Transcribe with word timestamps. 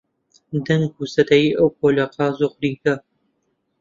دەنگ 0.65 0.89
و 0.99 1.03
سەدای 1.13 1.55
ئەو 1.57 1.69
پۆلە 1.77 2.05
قاز 2.15 2.35
و 2.41 2.51
قورینگە 2.53 2.95